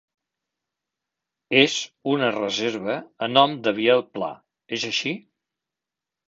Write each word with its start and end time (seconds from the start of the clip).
és 1.59 1.75
una 2.13 2.29
reserva 2.37 2.95
a 3.27 3.29
nom 3.35 3.53
de 3.69 3.75
Biel 3.81 4.03
Pla, 4.17 4.31
és 4.79 4.89
així? 4.91 5.15